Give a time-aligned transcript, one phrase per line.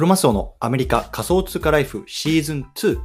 [0.00, 2.98] クロマスオのアメリカ仮想通貨ライフシーズン2。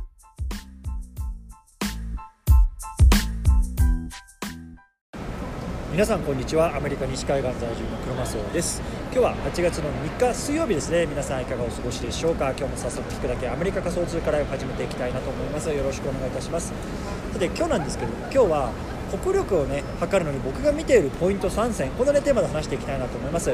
[5.92, 6.74] 皆さんこんにちは。
[6.74, 8.81] アメリカ西海岸在住のクロマスオです。
[9.12, 11.06] 今日は8月の3日水曜日ですね。
[11.06, 12.52] 皆さんいかがお過ごしでしょうか？
[12.52, 13.49] 今日も早速聞くだけ。
[13.49, 15.70] アメリカ仮想通貨ライフ始めていきたいなと思います。
[15.74, 16.71] よろしくお願いいたします。
[17.34, 18.71] さて今日なんですけど今日は
[19.21, 23.53] 国力をね測るのに僕が見ているポイント3選このねテーマで話していきたいなと思います。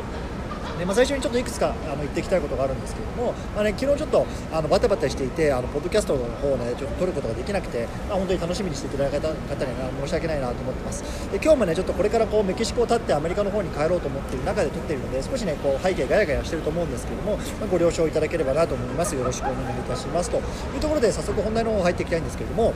[0.82, 11.04] でまあ、最初にちょっといくつかあの言っていきたいことがあるんですけども、まあね、昨日ちょっとあのバタバタしていてあのポッドキャストの方をねちょっと撮ることができなくて、まあ、本当に楽しみにしていただいた方には申し訳ないなと思ってます。
[11.32, 19.14] で今日もねちょっとこれからこうメキシコを立ってアメリカの方に帰ろうと思っている中で撮っているので少しねこう背景ガヤガヤしてると思うんですけども、まあ、ご了承いただければなと思います。
[19.14, 20.38] よろしくお願いいたしますと。
[20.38, 22.74] いうところで早速本題の方入っていきたいんですけれども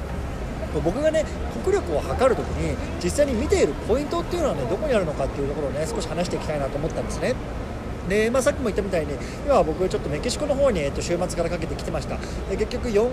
[0.83, 1.25] 僕がね
[1.63, 7.33] 国力を測るときに実際に見ているポイントっていうのはねどこにあるのかっていうところをね少し話していきたいなと思ったんですね。
[8.07, 9.13] でまあ、さっきも言ったみたいに
[9.45, 12.17] 今は僕ちょっとメキシコの方に、えっと、週末からかけて来てました。
[12.49, 13.09] で結局4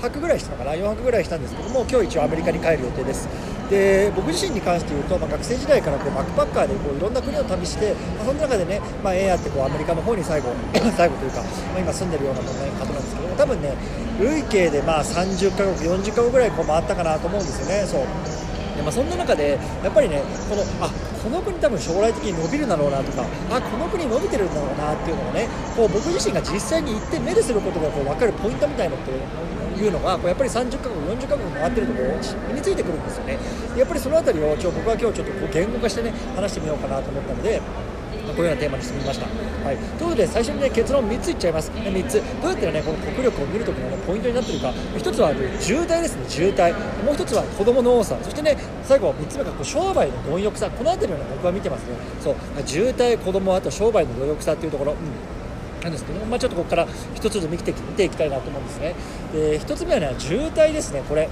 [0.00, 3.28] 泊ぐらいしたのかな？4泊ぐらいしたんですけども今日一応アメリカに帰る予定です。
[3.70, 10.54] で僕自身に関して言うと、まあ、学生時代からこうバックパッカーでこういろんな国を旅して、まあ、その中でね、まあ、ええやってこうアメリカの方に最後
[10.96, 12.46] 最後というか、まあ、今住んでるような方
[12.84, 13.74] なんですけども多分ね
[14.20, 17.84] 累計でまあ30カ国40カ国ぐらいこう回ったかなと思うんですよね。
[17.86, 18.00] そう。
[18.76, 20.90] でまあ、そんな中でやっぱりねこのあ
[21.26, 32.14] この国多分将来的に伸びるだろうなとかあこの国伸びてるんだろうなっていうのをねこう僕自身が実際に行って目ですることがこう分かるポイントみたいなっていうのがこうやっぱり30カ国40カ国回ってるところ
[32.46, 33.38] 身についてくるんですよね。
[33.76, 37.60] やっぱりその辺りをちょ僕は今日ちょっとこう言語化してね話してみようかなと思ったので
[38.34, 39.26] こういうようなテーマにしてみました。
[39.26, 42.22] はい、ということで最初に、ね、結論3ついっちゃいます、3つ。
[42.42, 44.72] どうやって、ね、この国力を見るときの、ね、ポイントになっているか。
[44.96, 46.72] 1つは渋滞ですね渋滞。
[47.04, 48.16] もう1つは子どもの多さ。
[48.22, 50.70] そしてね最後3つ目がこう商売の貪欲さ。
[50.70, 51.96] この辺りを、ね、僕は見てますね。
[52.22, 52.34] そう。
[52.64, 54.98] 渋滞子どもあと商売の貪欲さというところ、うん。
[55.82, 58.94] なんですけどまあ、ちょっとここから1つずつ見て見ていきたいなと思うんですね。
[59.32, 61.28] で1つ目はね渋滞ですねこれ。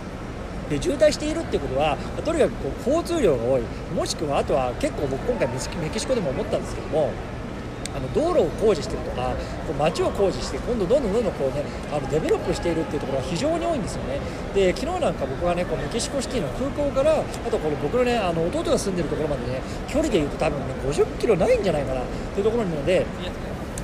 [0.69, 3.63] で渋滞しているっていうことはとにかくこう交通量が多い。
[3.95, 7.11] もしくはあとは結構僕今回メキシコでも思ったんですけども
[7.95, 9.31] あの道路を工事してるとか
[9.67, 14.19] こう街を工事して今度どんどんどんどんこうねあのデベロップしているっていうところが非常に多いんですよね。
[14.53, 22.05] で昨日なんか僕はねこうメキシコシティの空港からあとこの僕のねあの弟が住んでるところまでね距離でいうと多分ね50キロないんじゃないかなっ
[22.35, 23.07] ていうところなので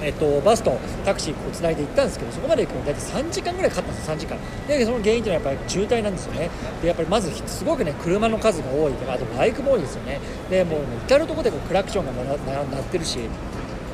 [0.03, 4.15] えっと、バスとタクシーをつないで行ったんですけどそこまで行くのに大体3時間ぐらいかかったんですよ。
[4.15, 4.39] 3時間。
[4.67, 6.51] でその原因というのはやっぱり渋滞なんですよね。
[6.81, 10.21] でやっぱりまずすごくね車の数が多いとかあとバイクも多いですよね。
[10.49, 13.19] でもう、至る所でこうクラクションが鳴ってるし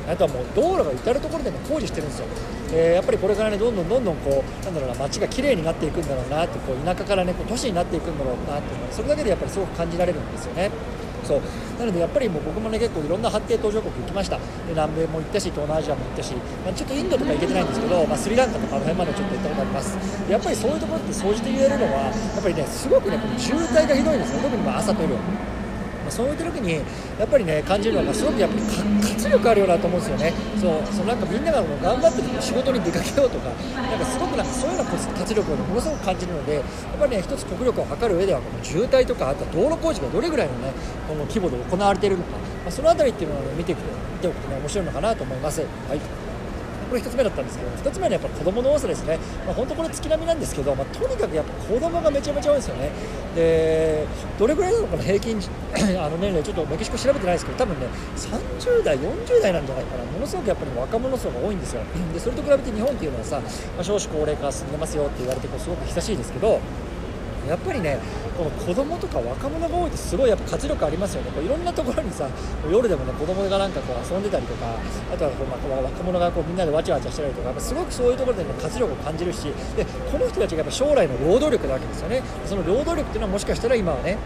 [0.09, 2.27] あとはもう道路が至る所でね工事してるんですよ。
[2.73, 10.71] えー、やっぱりこれからねどんどんどんどんこうなんだろうな街が綺麗になっていくんだろうなってこう田舎からねこう都市になっていくんだろうなっていうのそれだけでやっぱりすごく感じられるんですよね。
[11.27, 11.41] そう。
[11.79, 14.37] なのでやっぱりもう僕もね結構いろんな発展途上国行きました。
[14.39, 19.99] で南米も行ったし東南アジアも行ったし、まあ、ちょっとインドとか行けてないんですけど、まあ、スリランカとかあの辺までちょっと行ったことあります。
[20.31, 24.43] やっぱりそういうところって総じて言えるのはやっぱりねすごくねこの渋滞がひどいんですよ。
[24.43, 25.19] 特にまあ朝と夜。
[26.07, 26.75] まあ、そういう時に
[27.19, 28.63] やっぱりね感じるのがすごくやっぱり
[29.03, 36.65] 活力あるよなと思うんですよねそうそのなんかみんながもう頑張って仕事に出かけようとかなんかすごくなんかそういうような活力を、ね、ものすごく感じるのでやっ
[36.99, 40.71] ぱりね一つ国力を測る上ではこの渋滞とかあとは道路工事がどれぐらいのね
[41.09, 43.79] この規模で行われているのか、まあ、その辺りっていうのを、ね、見ていく
[44.15, 45.61] 見ておくとね面白いのかなと思います。
[45.61, 46.26] はい
[46.89, 52.91] これ1つ目だったんですけど2つ目はやっぱ子供の多さですね、まあ、本当これ月並みなんですけど、まあ、とにかくやっぱ子供がめちゃめちゃ多いですよね。
[53.35, 54.07] で
[54.39, 55.39] どれぐらいなのかな平均
[56.01, 57.87] あの年齢ちょっとメキシコ調べてないですけど多分ね
[58.17, 60.05] 30代40代なんじゃないかな。
[60.05, 61.83] ものすごくやっぱり若者層が多いんですよ。
[62.15, 66.61] でそれと比べて日本っていうのはさ、まあ、少子高齢化進んでますよって言われてこうすごく久しいですけど
[67.47, 67.99] やっぱりね
[68.37, 71.31] この子供とか若者が多いとすごいやっぱ活力ありますよね。
[71.31, 72.29] こういろんなところにさ
[72.71, 74.79] 夜でもね子供がなんかこう遊んでたりとか
[75.13, 79.45] あとはこう、まあ、若者がこうみんなでわちゃわちゃしてたりとかすごくそういうところで、ね、活力を感じるし
[79.77, 82.23] でこの人たちがやっぱ将来の労働力なわけですよね。
[82.45, 84.19] その労働力っていうのはもしかしたら今はね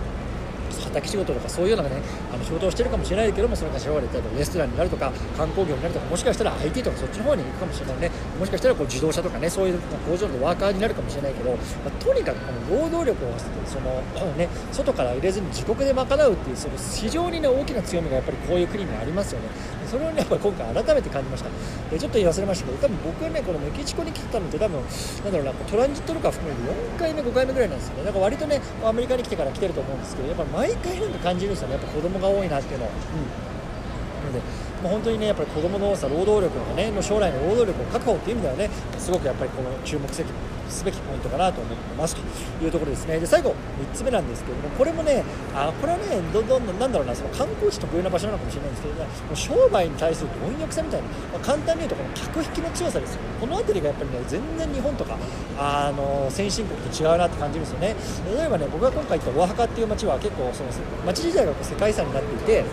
[0.91, 2.03] 畑仕事とかそういうようなね
[2.33, 8.11] あの仕事をしてるかもしれないけどもそれが将来例えばレストランになるとか観光業になるとかもしかしたら IT とかそっちの方に行くかもしれないね。
[8.39, 9.79] もしかしたらこう自動車とかねそういう
[10.09, 11.57] 工場のワーカーになるかもしれないけど、ま
[11.87, 13.35] あ、とにかくこの労働力を
[13.67, 14.03] その、
[14.37, 19.49] ね、外から入れずに自国で賄うっていうその非常にね大きな強みがやっぱりこういう国にありますよね。
[19.91, 21.51] それをねやっぱり今回改めて感じました
[21.91, 26.63] でちょっと言い忘れましたけど多分僕はねこのメキシコに来たのって多分なんだろうなトランジットとか含めて
[26.95, 28.05] 4回目5回目ぐらいなんですよね。
[28.05, 31.75] だから割とねアメリカに来てから来てると思うんですけどやっぱ毎回なんか感じるんですよね。
[31.75, 34.41] やっぱ子供が多いなっていうのを、うん、なので
[34.81, 40.23] まあ、本当にねやっぱり子供の多さ労働力のねの将来の労働力を確保っていう意味ではねすごくやっぱりこの注目す
[40.71, 43.19] すべきポイントかなと思ってますというところですね。
[43.19, 45.25] で最後3つ目なんですけれどもこれもね
[45.55, 55.17] あこれはねどんどんなんだろうなその観光地特有な場所なのかもしれないんですけど、ね、もう商売に対する貪欲さみたいな、まあ、簡単に言うとこの客引きの強さですよこの辺りがやっぱりね全然日本とか
[55.59, 57.97] あの先進国と違うなって感じるんですよね。
[58.37, 60.71] 例えばね僕が今回行ったオアハカっていう街は結構その
[61.07, 62.65] 街自体がこう世界遺産になっていて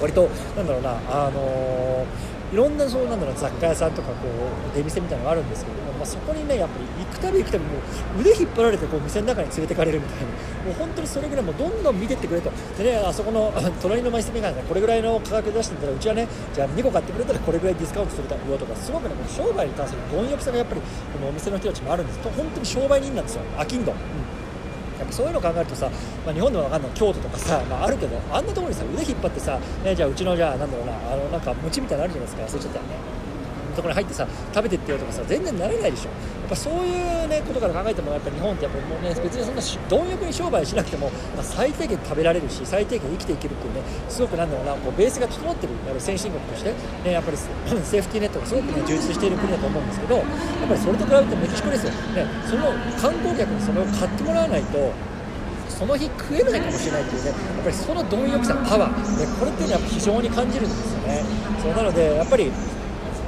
[0.00, 7.78] 割となんだろうなあのーいろんなそうなんだろう雑貨屋さんとかこう出店みたいなのがあるんですけども、まあ、そこにねやっぱり行くたび行くたびも
[8.18, 10.52] う腕引っ張られてこう店の中に連れてかれるみたいな。
[10.62, 12.52] もう本当にそれぐらいもうどんどん見てってくれと。
[12.78, 20.86] でねあそこの隣の店がねこれぐらいの価格出してたらうちはねじゃあ2個買ってくれたらこれぐらいディスカウントするだよとかすごくねこの商売に関する貪欲さがやっぱりこ
[21.20, 22.18] のお店の人たちもあるんです。
[22.20, 23.42] と本当に商売人なんですよ。
[23.56, 24.21] 飽きんど、うん
[25.12, 25.90] そういうの考えるとさ、
[26.24, 33.11] まあ、日本でも分かんない京都とかさ、まあ、あるけどあんなところにさ腕引っ張ってさ、ね、じゃあうちのじゃあなんだろうなあのなんか餅みたいなのあるじゃないですか忘れちゃったよね。
[33.74, 36.10] ところに入ってさ食べてってよとかさ全然ならないでしょ。
[36.42, 44.72] やっぱそういうねことから考えてもやっぱ日本ってやっぱもうね別にそんな貪欲に商売しなくても、まあ、最低限食べられるし最低限生きていけるっていうねすごくなんだろうな。
[44.74, 46.74] こうベースが整ってるやっぱ先進国として、
[47.04, 47.36] ね、やっぱり
[47.84, 50.24] セーフティーネットがすごくね充実している国だと思うんですけどやっ
[50.68, 54.92] ぱりそれと比べてメキシコですよ、ね、その観光客にそれを買ってもらわないと
[55.68, 61.24] その日食えないかもしれないっていうねやっぱりその貪欲さパワー、ね、これっていうのは非常に感じるんですよね。
[61.62, 62.52] そうなのでやっぱり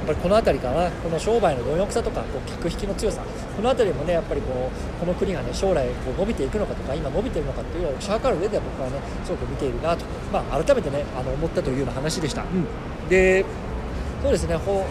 [0.05, 0.89] ぱりこの辺りかな。
[0.91, 3.21] この商売の貪欲さとかこう客引きの強さ。
[3.55, 12.67] この辺りもねやっぱりこうこの国がね将来こう伸びていくのかとか今伸びているのかっていうのをしゃかる上では僕はねすごく見ているなと、まあ、改めてねあの思ったというような話でした、うん、
[13.09, 13.45] で
[14.21, 14.85] そうですねほ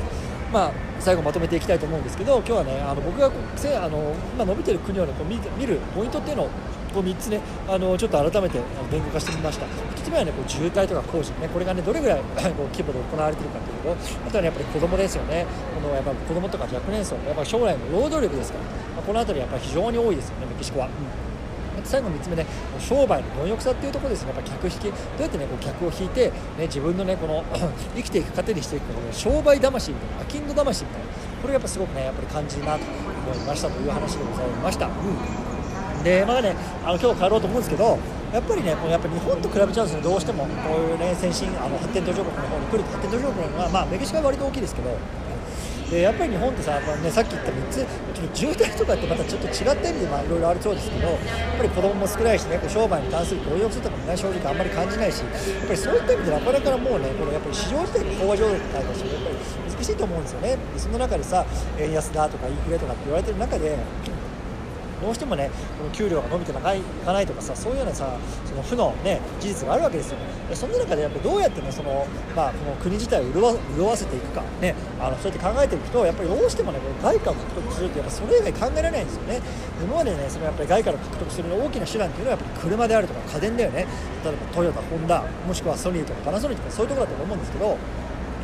[0.52, 6.50] まあ最後まとめていきたいと思うんですけど今日はねあの僕があの今伸びてる国を、ね、こう見見るポイントっていうのを
[6.94, 8.60] こう3つねあのちょっと改めて
[8.90, 9.66] 言語化してみました。
[9.66, 12.20] 1つ目はねこう渋滞とか工事ねこれがねどれぐらい
[12.54, 15.44] こう規模で行われているかというとあとはねやっぱり子供ですよね。
[15.74, 18.64] このやっぱ子供とか若年層やっぱ将来の労働力ですから、
[18.96, 20.86] まあ、この辺りやっぱり非常に多いですよねメキシコは。
[20.86, 20.92] うん。
[21.84, 22.46] 最後3つ目ね
[22.78, 24.32] 商売の貪欲さっていうところですね。
[24.34, 24.82] やっぱ客引き。
[24.84, 24.88] ど
[25.18, 27.44] うやってねこう客を引いて、ね、自分のねこの
[27.96, 31.06] 生きていく糧にしていくこの商売魂みたいなアキンド魂みたいな
[31.42, 32.84] これがやっぱすごくねやっぱり感じるなと
[33.26, 34.86] 思いましたという話でございました。
[34.86, 35.53] うん。
[36.04, 36.54] でまあね
[36.84, 37.98] あの今日帰ろうと思うんですけど
[38.32, 40.02] やっぱりねこうやっぱ日本と比べちゃうんですね。
[40.02, 42.90] どうしてもこういうね先進あの発展途上国の方に来ると。
[42.90, 44.90] 発展途上国のはまあメキシコは割と大きいですけど。
[45.90, 47.86] でやっぱり日本ってさ、まあね、さっき言った3つ
[48.32, 51.18] 渋滞とかってまたちょっと違った意味でいろいろあるそうですけどやっ
[51.58, 59.36] ぱり子供も少ないしね商売に関する強欲性とかもね正直あんまり感じないしやっぱりそういった意味でなかなかもうねこのやっぱり市場自体が飽和状態だしやっぱり
[59.76, 60.58] 難しいと思うんですよね。
[60.78, 61.44] その中でさ
[61.78, 63.76] 円安だとかインフレとかって言われてる中で
[65.02, 70.18] どうしてもねこの給料が伸びていかないとかさそういうようなさその負の、ね、事実があるわけですよ
[70.48, 73.42] でそんな中でやっぱどうやってねその、まあ、この国自体を潤
[73.86, 79.40] わせていくか、ね、あのそうやって考えていくとやっぱりどうしてもね外貨を獲得するってやっぱそれ以外考えられないんですよね。
[79.82, 83.86] 今までねそのやっぱり外貨を獲得する大きな手段っていうのはやっぱり車であるとか家電だよね。
[84.24, 87.76] 例えばトヨタホンダもしくはソニーとかパナソニックとかそういうところだと思うんですけど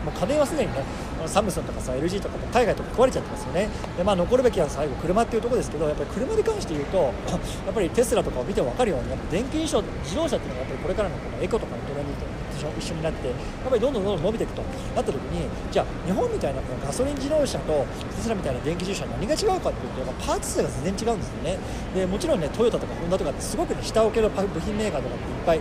[0.05, 0.82] もう家電はすでにね
[1.26, 3.69] サムスンとかさ LG とかも海外とか壊れちゃってますよね。
[3.97, 6.97] で、まあ、残るべきは最後車っていうところですけどやっぱり車に関して言うと
[7.67, 12.41] やっぱりテスラとかを見ても分かるようにやっぱ電気自動自動車っていうのがやっぱりこれからのこのエコとかのトレンドと
[12.79, 13.37] 一緒になってやっ
[13.69, 14.62] ぱりどんどんどんどん伸びていくと
[14.94, 17.87] なった時にじゃあ日本みたいなこのガソリン自動車と
[18.17, 21.58] テスラみたいな電気自動車何が違うかっていうとやっぱパーツ数が全然違うんですよね。
[21.94, 25.61] でもちろんねトヨタとかホンダとかってすごくね下請けの部品メーカーとかっていっぱい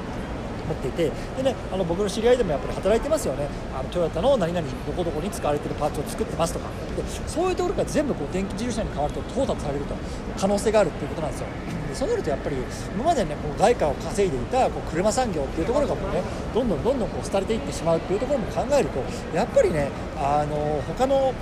[0.69, 3.48] 持っていてで、ね、あの僕の知り合いでもやっぱり働いてますよね。
[3.74, 6.70] あのトヨタの何々どこどこに使われてるパーツを作ってますとか。
[6.96, 9.96] でそういうところから全部こう電気自動車に変わると淘汰されると
[10.38, 11.48] 可能性があるっていうことなんですよ。
[11.89, 12.55] でそうなるとやっぱり
[12.96, 16.22] 今までねこう外貨を稼いでいたこう車産業っていうところがもうね
[16.53, 19.03] どんどんどんどんこう廃れていってしまうっていうところも考えると
[19.36, 21.34] やっぱりねあの他の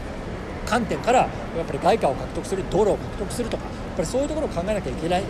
[0.65, 1.27] 観点からや
[1.63, 3.63] っぱり外貨を獲得する道路を獲得するとか
[3.97, 5.27] ぱりそういうところを考えなきゃいけないと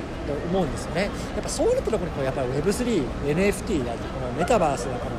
[0.51, 1.09] 思うんですよね。
[1.33, 5.11] やっぱそういうところにやっぱり Web3、NFT だとこのメタバースだから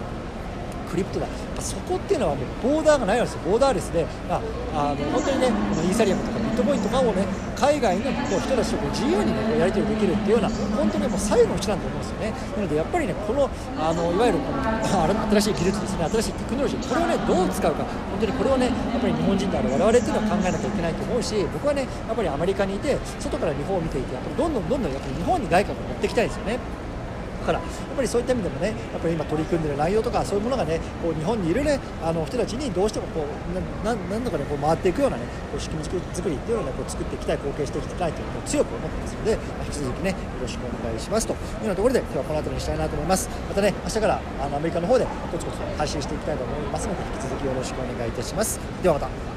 [0.90, 1.26] クリプトだ
[1.60, 3.50] そこっていうのはもうボーダーがないわけですよ。
[3.50, 7.22] ボーダーレスで、まあ、あの本当にねこのイーサリアムとかトコインとかをね
[7.54, 12.34] 海外の人たちと自由にねこうやり取りできるっていうような本当にもう最後の手段だと思うんですよね。
[12.56, 13.48] なのでやっぱりねこの
[13.78, 17.84] あのいわゆるこの新しい技術ですね新しいテクノロジーこれをねどう使うか。
[17.86, 26.58] 本当にこれをねやっぱり日本人である我々っていうのは考えなきゃいけないと思うし僕はねやっぱりアメリカにいて外から日本を見ていてやっぱりどんどんどんどんやっぱり日本に外貨を持っていきたいですよね。
[27.48, 43.28] からやっぱりそういった意味でもねやっぱり今取り組んでる内容とかそういうものがねこう日本にいるねあの人たちにどうしてもこうななんとかねこう回っていくようなねこう仕組み作りっていうのをねこう作っていきたい貢献していきたいというのを強く思ってますので、まあ、引き続きねよろしくお願いしますというようなところで今日はこの辺りにしたいなと思います。
[43.48, 48.60] またね明日からあのアメリカの方でコツコツ配信していきたいと思いますので引き続きよろしくお願いいたします。
[48.82, 49.27] ではまた。